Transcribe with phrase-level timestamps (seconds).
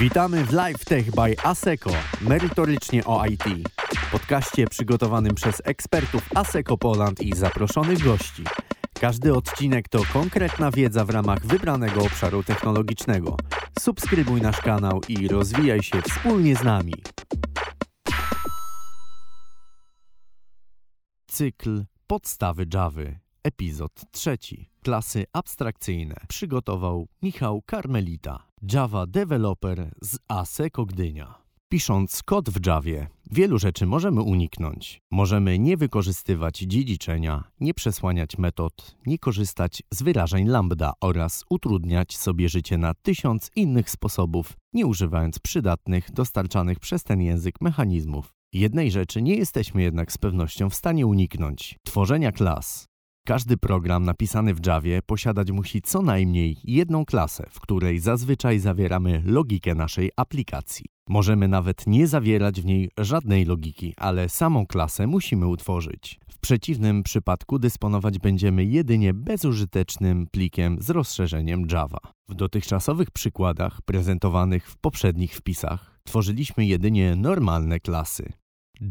[0.00, 3.44] Witamy w Live Tech by ASECO, merytorycznie o IT.
[4.12, 8.44] Podcaście przygotowanym przez ekspertów ASECO Poland i zaproszonych gości.
[9.00, 13.36] Każdy odcinek to konkretna wiedza w ramach wybranego obszaru technologicznego.
[13.80, 16.94] Subskrybuj nasz kanał i rozwijaj się wspólnie z nami.
[21.26, 24.70] Cykl Podstawy Java, epizod trzeci.
[24.82, 31.44] Klasy abstrakcyjne przygotował Michał Karmelita, Java Developer z ASECO Gdynia.
[31.68, 35.00] Pisząc kod w Javie, wielu rzeczy możemy uniknąć.
[35.10, 42.48] Możemy nie wykorzystywać dziedziczenia, nie przesłaniać metod, nie korzystać z wyrażeń lambda oraz utrudniać sobie
[42.48, 48.32] życie na tysiąc innych sposobów, nie używając przydatnych, dostarczanych przez ten język mechanizmów.
[48.52, 52.86] Jednej rzeczy nie jesteśmy jednak z pewnością w stanie uniknąć tworzenia klas.
[53.26, 59.22] Każdy program napisany w Javie posiadać musi co najmniej jedną klasę, w której zazwyczaj zawieramy
[59.26, 60.86] logikę naszej aplikacji.
[61.08, 66.20] Możemy nawet nie zawierać w niej żadnej logiki, ale samą klasę musimy utworzyć.
[66.28, 71.98] W przeciwnym przypadku dysponować będziemy jedynie bezużytecznym plikiem z rozszerzeniem Java.
[72.28, 78.32] W dotychczasowych przykładach prezentowanych w poprzednich wpisach tworzyliśmy jedynie normalne klasy.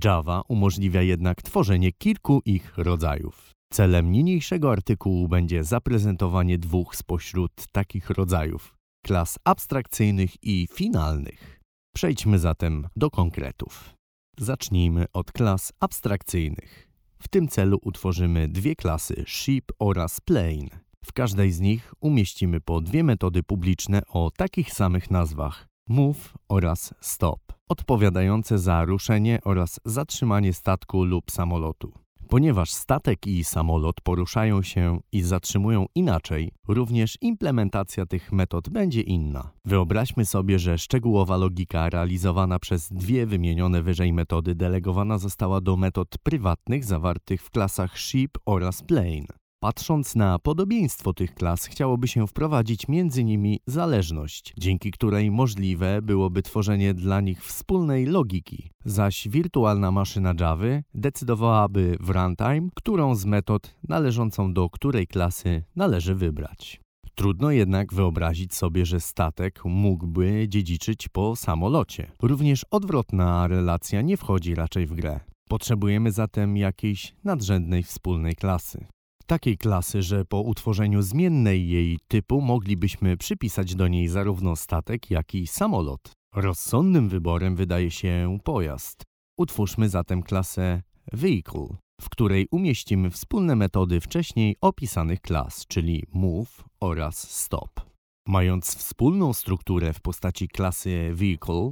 [0.04, 3.54] Java umożliwia jednak tworzenie kilku ich rodzajów.
[3.74, 11.60] Celem niniejszego artykułu będzie zaprezentowanie dwóch spośród takich rodzajów klas abstrakcyjnych i finalnych.
[11.96, 13.96] Przejdźmy zatem do konkretów.
[14.38, 16.90] Zacznijmy od klas abstrakcyjnych.
[17.20, 20.70] W tym celu utworzymy dwie klasy ship oraz plane.
[21.06, 26.94] W każdej z nich umieścimy po dwie metody publiczne o takich samych nazwach move oraz
[27.02, 32.03] stop, odpowiadające za ruszenie oraz zatrzymanie statku lub samolotu.
[32.34, 39.52] Ponieważ statek i samolot poruszają się i zatrzymują inaczej, również implementacja tych metod będzie inna.
[39.66, 46.18] Wyobraźmy sobie, że szczegółowa logika realizowana przez dwie wymienione wyżej metody delegowana została do metod
[46.24, 49.43] prywatnych zawartych w klasach ship oraz plane.
[49.64, 56.42] Patrząc na podobieństwo tych klas, chciałoby się wprowadzić między nimi zależność, dzięki której możliwe byłoby
[56.42, 63.76] tworzenie dla nich wspólnej logiki, zaś wirtualna maszyna Java decydowałaby w runtime, którą z metod
[63.88, 66.82] należącą do której klasy należy wybrać.
[67.16, 72.12] Trudno jednak wyobrazić sobie, że statek mógłby dziedziczyć po samolocie.
[72.22, 75.20] Również odwrotna relacja nie wchodzi raczej w grę.
[75.50, 78.86] Potrzebujemy zatem jakiejś nadrzędnej wspólnej klasy
[79.26, 85.36] takiej klasy, że po utworzeniu zmiennej jej typu moglibyśmy przypisać do niej zarówno statek, jak
[85.36, 86.12] i samolot.
[86.36, 89.04] Rozsądnym wyborem wydaje się pojazd.
[89.38, 90.82] Utwórzmy zatem klasę
[91.14, 91.68] Vehicle,
[92.02, 97.82] w której umieścimy wspólne metody wcześniej opisanych klas, czyli Move oraz Stop.
[98.28, 101.72] Mając wspólną strukturę w postaci klasy Vehicle,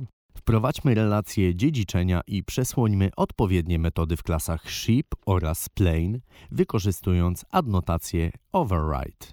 [0.51, 6.19] Wprowadźmy relacje dziedziczenia i przesłońmy odpowiednie metody w klasach ship oraz plane,
[6.51, 9.27] wykorzystując adnotację override.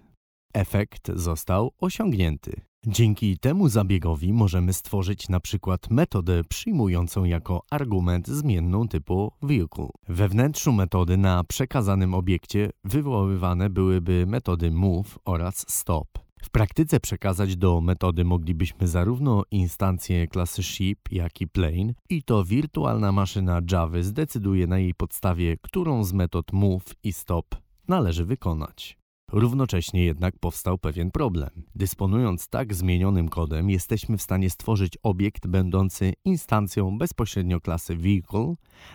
[0.55, 2.61] Efekt został osiągnięty.
[2.87, 9.89] Dzięki temu zabiegowi możemy stworzyć na przykład metodę przyjmującą jako argument zmienną typu vehicle.
[10.09, 16.28] We wnętrzu metody na przekazanym obiekcie wywoływane byłyby metody move oraz stop.
[16.43, 22.45] W praktyce przekazać do metody moglibyśmy zarówno instancję klasy ship, jak i plane i to
[22.45, 27.47] wirtualna maszyna Java zdecyduje na jej podstawie, którą z metod move i stop
[27.89, 28.99] należy wykonać.
[29.33, 31.51] Równocześnie jednak powstał pewien problem.
[31.75, 38.55] Dysponując tak zmienionym kodem, jesteśmy w stanie stworzyć obiekt będący instancją bezpośrednio klasy vehicle,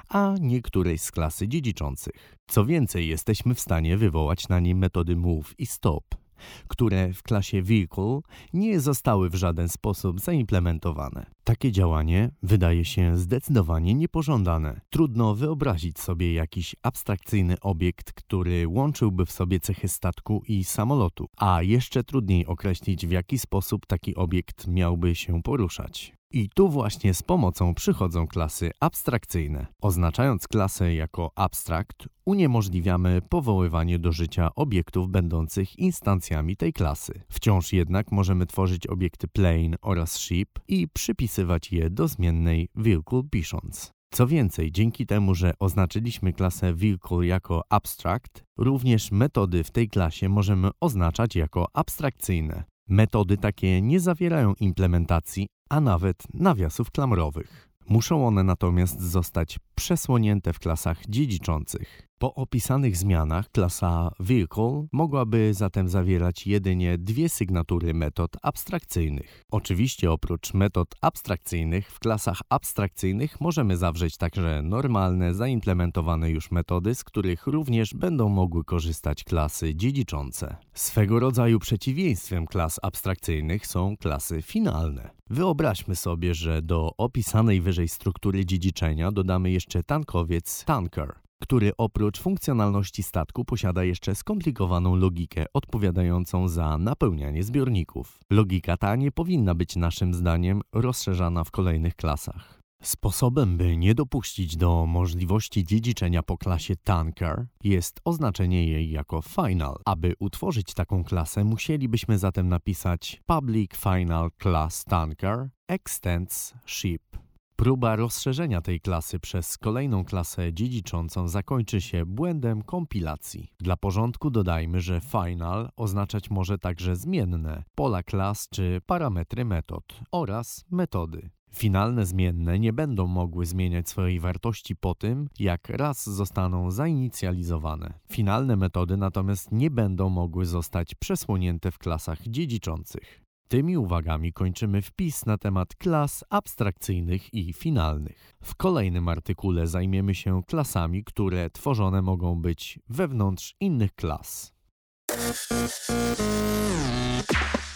[0.09, 2.37] a nie którejś z klasy dziedziczących.
[2.47, 6.22] Co więcej, jesteśmy w stanie wywołać na nim metody move i stop
[6.67, 8.19] które w klasie Vehicle
[8.53, 11.25] nie zostały w żaden sposób zaimplementowane.
[11.43, 14.81] Takie działanie wydaje się zdecydowanie niepożądane.
[14.89, 21.61] Trudno wyobrazić sobie jakiś abstrakcyjny obiekt, który łączyłby w sobie cechy statku i samolotu, a
[21.61, 26.13] jeszcze trudniej określić w jaki sposób taki obiekt miałby się poruszać.
[26.35, 29.67] I tu właśnie z pomocą przychodzą klasy abstrakcyjne.
[29.81, 37.21] Oznaczając klasę jako abstrakt, uniemożliwiamy powoływanie do życia obiektów będących instancjami tej klasy.
[37.29, 43.91] Wciąż jednak możemy tworzyć obiekty plane oraz ship i przypisywać je do zmiennej vehicle pisząc.
[44.13, 50.29] Co więcej, dzięki temu, że oznaczyliśmy klasę vehicle jako abstract, również metody w tej klasie
[50.29, 52.63] możemy oznaczać jako abstrakcyjne.
[52.87, 57.69] Metody takie nie zawierają implementacji, a nawet nawiasów klamrowych.
[57.89, 62.07] Muszą one natomiast zostać przesłonięte w klasach dziedziczących.
[62.23, 69.45] Po opisanych zmianach klasa Vehicle mogłaby zatem zawierać jedynie dwie sygnatury metod abstrakcyjnych.
[69.51, 77.03] Oczywiście oprócz metod abstrakcyjnych w klasach abstrakcyjnych możemy zawrzeć także normalne, zaimplementowane już metody, z
[77.03, 80.55] których również będą mogły korzystać klasy dziedziczące.
[80.73, 85.09] Swego rodzaju przeciwieństwem klas abstrakcyjnych są klasy finalne.
[85.29, 93.03] Wyobraźmy sobie, że do opisanej wyżej struktury dziedziczenia dodamy jeszcze tankowiec tanker który oprócz funkcjonalności
[93.03, 98.19] statku posiada jeszcze skomplikowaną logikę odpowiadającą za napełnianie zbiorników.
[98.29, 102.61] Logika ta nie powinna być naszym zdaniem rozszerzana w kolejnych klasach.
[102.83, 109.75] Sposobem, by nie dopuścić do możliwości dziedziczenia po klasie Tanker jest oznaczenie jej jako Final.
[109.85, 117.22] Aby utworzyć taką klasę, musielibyśmy zatem napisać Public Final Class Tanker extends ship.
[117.63, 123.53] Próba rozszerzenia tej klasy przez kolejną klasę dziedziczącą zakończy się błędem kompilacji.
[123.59, 130.65] Dla porządku dodajmy, że final oznaczać może także zmienne, pola klas czy parametry metod oraz
[130.71, 131.29] metody.
[131.53, 137.93] Finalne zmienne nie będą mogły zmieniać swojej wartości po tym, jak raz zostaną zainicjalizowane.
[138.11, 143.22] Finalne metody natomiast nie będą mogły zostać przesłonięte w klasach dziedziczących.
[143.53, 148.35] Tymi uwagami kończymy wpis na temat klas abstrakcyjnych i finalnych.
[148.43, 154.53] W kolejnym artykule zajmiemy się klasami, które tworzone mogą być wewnątrz innych klas.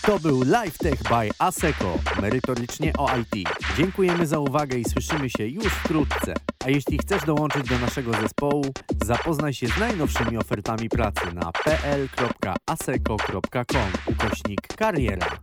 [0.02, 3.50] To był LiveTech by ASECO, merytorycznie o IT.
[3.78, 6.34] Dziękujemy za uwagę i słyszymy się już wkrótce.
[6.66, 8.66] A jeśli chcesz dołączyć do naszego zespołu,
[9.06, 12.52] zapoznaj się z najnowszymi ofertami pracy na pl.aseco.com
[14.06, 15.40] ukośnik kariera.